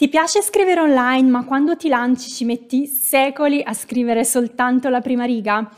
[0.00, 5.02] Ti piace scrivere online, ma quando ti lanci ci metti secoli a scrivere soltanto la
[5.02, 5.70] prima riga?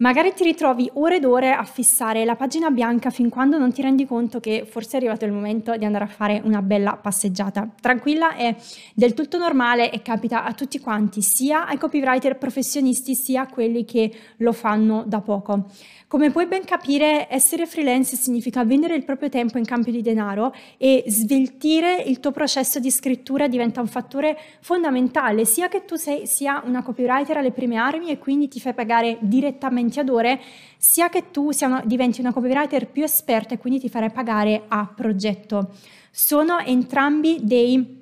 [0.00, 3.82] Magari ti ritrovi ore ed ore a fissare la pagina bianca fin quando non ti
[3.82, 7.68] rendi conto che forse è arrivato il momento di andare a fare una bella passeggiata.
[7.80, 8.54] Tranquilla, è
[8.94, 13.84] del tutto normale e capita a tutti quanti, sia ai copywriter professionisti sia a quelli
[13.84, 15.66] che lo fanno da poco.
[16.06, 20.54] Come puoi ben capire, essere freelance significa vendere il proprio tempo in cambio di denaro
[20.78, 26.26] e sveltire il tuo processo di scrittura diventa un fattore fondamentale, sia che tu sei
[26.26, 30.40] sia una copywriter alle prime armi e quindi ti fai pagare direttamente ad ore,
[30.76, 34.86] sia che tu una, diventi una copywriter più esperta e quindi ti farai pagare a
[34.94, 35.74] progetto.
[36.10, 37.96] Sono entrambi dei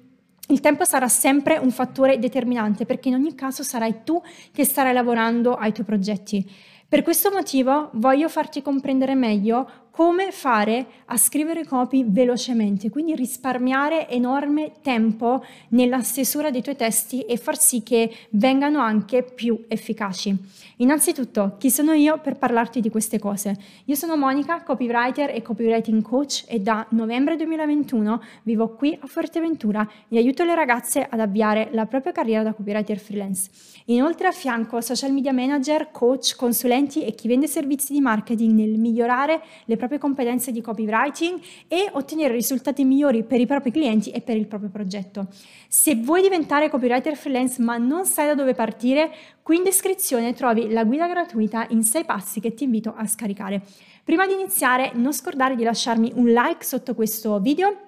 [0.49, 4.23] il tempo sarà sempre un fattore determinante perché in ogni caso sarai tu
[4.53, 6.49] che starai lavorando ai tuoi progetti.
[6.89, 14.11] Per questo motivo voglio farti comprendere meglio come fare a scrivere copy velocemente, quindi risparmiare
[14.11, 20.37] enorme tempo nella stesura dei tuoi testi e far sì che vengano anche più efficaci.
[20.77, 23.57] Innanzitutto, chi sono io per parlarti di queste cose?
[23.87, 29.89] Io sono Monica, copywriter e copywriting coach e da novembre 2021 vivo qui a Fuerteventura
[30.11, 33.49] e aiuto le ragazze ad avviare la propria carriera da copywriter freelance.
[33.87, 36.37] Inoltre affianco social media manager, coach,
[36.77, 41.89] consulenti e chi vende servizi di marketing nel migliorare le proprie competenze di copywriting e
[41.93, 45.29] ottenere risultati migliori per i propri clienti e per il proprio progetto.
[45.69, 50.71] Se vuoi diventare copywriter freelance ma non sai da dove partire, qui in descrizione trovi
[50.71, 53.63] la guida gratuita in 6 passi che ti invito a scaricare.
[54.05, 57.85] Prima di iniziare non scordare di lasciarmi un like sotto questo video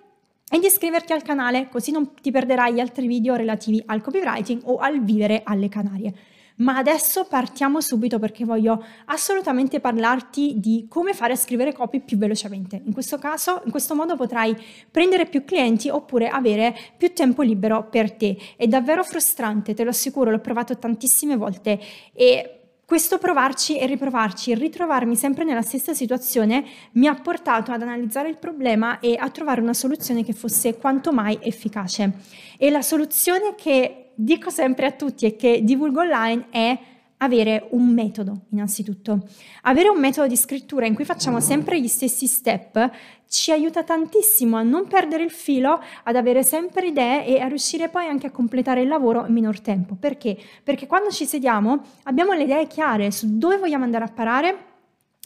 [0.50, 4.78] e di iscriverti al canale così non ti perderai altri video relativi al copywriting o
[4.78, 6.14] al vivere alle Canarie.
[6.58, 12.16] Ma adesso partiamo subito perché voglio assolutamente parlarti di come fare a scrivere copy più
[12.16, 12.80] velocemente.
[12.84, 14.56] In questo caso, in questo modo potrai
[14.90, 18.36] prendere più clienti oppure avere più tempo libero per te.
[18.56, 21.78] È davvero frustrante, te lo assicuro, l'ho provato tantissime volte
[22.12, 28.30] e questo provarci e riprovarci ritrovarmi sempre nella stessa situazione mi ha portato ad analizzare
[28.30, 32.12] il problema e a trovare una soluzione che fosse quanto mai efficace.
[32.56, 36.78] E la soluzione che dico sempre a tutti e che divulgo online è
[37.18, 39.28] avere un metodo, innanzitutto.
[39.62, 42.90] Avere un metodo di scrittura in cui facciamo sempre gli stessi step
[43.28, 47.88] ci aiuta tantissimo a non perdere il filo, ad avere sempre idee e a riuscire
[47.88, 49.94] poi anche a completare il lavoro in minor tempo.
[49.94, 50.36] Perché?
[50.64, 54.67] Perché quando ci sediamo abbiamo le idee chiare su dove vogliamo andare a parare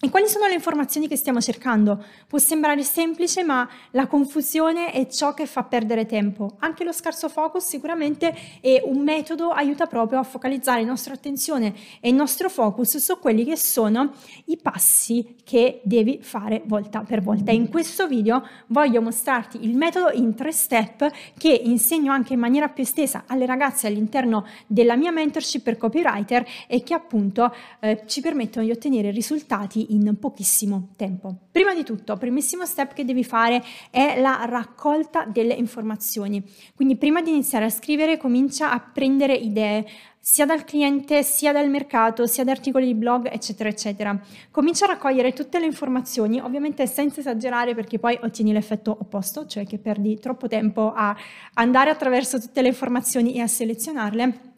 [0.04, 2.04] e quali sono le informazioni che stiamo cercando?
[2.26, 6.56] Può sembrare semplice, ma la confusione è ciò che fa perdere tempo.
[6.58, 11.72] Anche lo scarso focus sicuramente è un metodo, aiuta proprio a focalizzare la nostra attenzione
[12.00, 14.10] e il nostro focus su quelli che sono
[14.46, 17.52] i passi che devi fare volta per volta.
[17.52, 21.08] E in questo video voglio mostrarti il metodo in tre step
[21.38, 26.44] che insegno anche in maniera più estesa alle ragazze all'interno della mia mentorship per copywriter
[26.66, 31.34] e che appunto eh, ci permettono di ottenere risultati in pochissimo tempo.
[31.50, 36.42] Prima di tutto, primissimo step che devi fare è la raccolta delle informazioni.
[36.74, 39.86] Quindi prima di iniziare a scrivere comincia a prendere idee,
[40.24, 44.18] sia dal cliente, sia dal mercato, sia da articoli di blog, eccetera, eccetera.
[44.52, 49.66] Comincia a raccogliere tutte le informazioni, ovviamente senza esagerare perché poi ottieni l'effetto opposto, cioè
[49.66, 51.16] che perdi troppo tempo a
[51.54, 54.51] andare attraverso tutte le informazioni e a selezionarle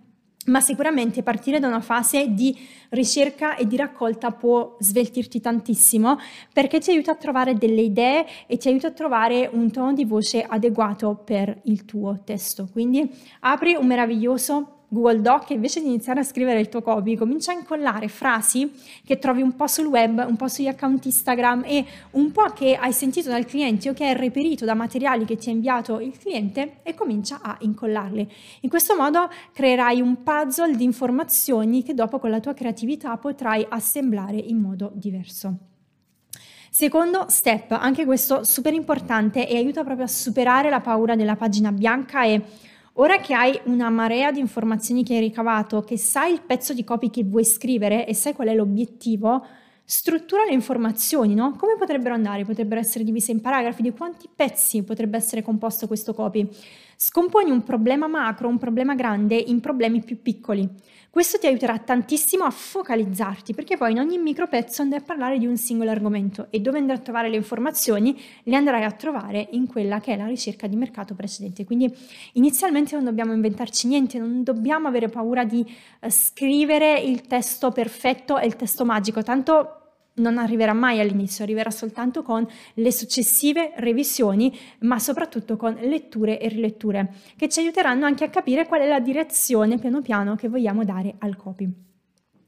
[0.47, 2.57] ma sicuramente partire da una fase di
[2.91, 6.19] ricerca e di raccolta può sveltirti tantissimo
[6.53, 10.05] perché ti aiuta a trovare delle idee e ti aiuta a trovare un tono di
[10.05, 12.69] voce adeguato per il tuo testo.
[12.71, 13.11] Quindi
[13.41, 17.51] apri un meraviglioso Google Doc e invece di iniziare a scrivere il tuo copy, comincia
[17.51, 18.73] a incollare frasi
[19.05, 22.77] che trovi un po' sul web, un po' sugli account Instagram e un po' che
[22.77, 26.17] hai sentito dal cliente o che hai reperito da materiali che ti ha inviato il
[26.17, 28.33] cliente e comincia a incollarli.
[28.61, 33.67] In questo modo creerai un puzzle di informazioni che dopo con la tua creatività potrai
[33.69, 35.57] assemblare in modo diverso.
[36.71, 41.71] Secondo step, anche questo super importante e aiuta proprio a superare la paura della pagina
[41.71, 42.43] bianca e
[42.97, 46.85] Ora che hai una marea di informazioni che hai ricavato, che sai il pezzo di
[46.85, 49.45] copy che vuoi scrivere e sai qual è l'obiettivo,
[49.85, 51.57] struttura le informazioni, no?
[51.57, 52.45] Come potrebbero andare?
[52.45, 56.49] Potrebbero essere divise in paragrafi, di quanti pezzi potrebbe essere composto questo copy?
[57.07, 60.67] Scomponi un problema macro, un problema grande in problemi più piccoli.
[61.11, 65.37] Questo ti aiuterà tantissimo a focalizzarti perché poi in ogni micro pezzo andrai a parlare
[65.37, 69.49] di un singolo argomento e dove andrai a trovare le informazioni le andrai a trovare
[69.51, 71.67] in quella che è la ricerca di mercato precedente.
[71.67, 71.95] Quindi
[72.33, 75.63] inizialmente non dobbiamo inventarci niente, non dobbiamo avere paura di
[76.01, 79.84] uh, scrivere il testo perfetto e il testo magico, tanto
[80.17, 86.49] non arriverà mai all'inizio, arriverà soltanto con le successive revisioni, ma soprattutto con letture e
[86.49, 90.85] riletture, che ci aiuteranno anche a capire qual è la direzione piano piano che vogliamo
[90.85, 91.73] dare al copy.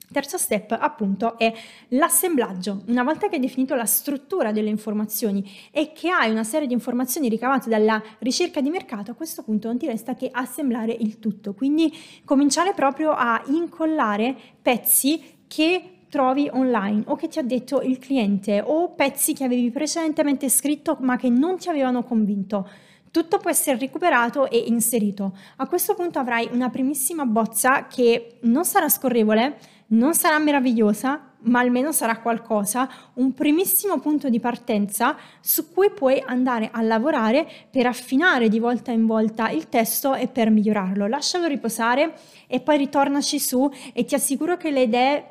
[0.09, 1.53] Terzo step appunto è
[1.89, 2.85] l'assemblaggio.
[2.87, 6.73] Una volta che hai definito la struttura delle informazioni e che hai una serie di
[6.73, 11.19] informazioni ricavate dalla ricerca di mercato, a questo punto non ti resta che assemblare il
[11.19, 11.55] tutto.
[11.55, 11.93] Quindi
[12.25, 18.62] cominciare proprio a incollare pezzi che trovi online o che ti ha detto il cliente
[18.64, 22.69] o pezzi che avevi precedentemente scritto ma che non ti avevano convinto.
[23.11, 25.37] Tutto può essere recuperato e inserito.
[25.56, 29.56] A questo punto avrai una primissima bozza che non sarà scorrevole,
[29.88, 36.23] non sarà meravigliosa, ma almeno sarà qualcosa, un primissimo punto di partenza su cui puoi
[36.25, 41.06] andare a lavorare per affinare di volta in volta il testo e per migliorarlo.
[41.06, 42.14] Lascialo riposare
[42.47, 45.25] e poi ritornaci su e ti assicuro che le idee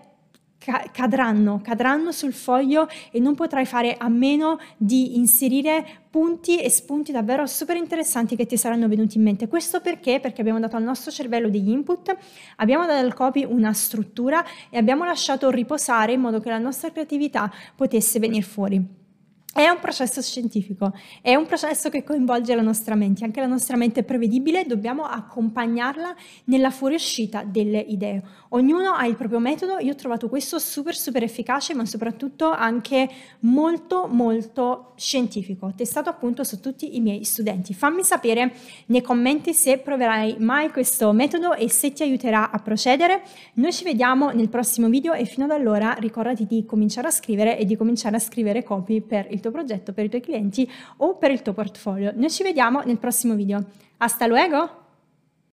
[0.92, 7.12] cadranno, cadranno sul foglio e non potrai fare a meno di inserire punti e spunti
[7.12, 9.48] davvero super interessanti che ti saranno venuti in mente.
[9.48, 10.20] Questo perché?
[10.20, 12.16] Perché abbiamo dato al nostro cervello degli input,
[12.58, 16.92] abbiamo dato al copy una struttura e abbiamo lasciato riposare in modo che la nostra
[16.92, 19.05] creatività potesse venire fuori.
[19.58, 20.92] È un processo scientifico,
[21.22, 25.06] è un processo che coinvolge la nostra mente, anche la nostra mente è prevedibile, dobbiamo
[25.06, 26.14] accompagnarla
[26.48, 28.22] nella fuoriuscita delle idee.
[28.50, 33.10] Ognuno ha il proprio metodo, io ho trovato questo super super efficace, ma soprattutto anche
[33.40, 37.74] molto molto scientifico, testato appunto su tutti i miei studenti.
[37.74, 38.52] Fammi sapere
[38.88, 43.24] nei commenti se proverai mai questo metodo e se ti aiuterà a procedere.
[43.54, 47.58] Noi ci vediamo nel prossimo video e fino ad allora ricordati di cominciare a scrivere
[47.58, 51.18] e di cominciare a scrivere copy per il tuo progetto, per i tuoi clienti o
[51.18, 52.12] per il tuo portfolio.
[52.16, 53.64] Noi ci vediamo nel prossimo video.
[53.98, 54.85] Hasta luego!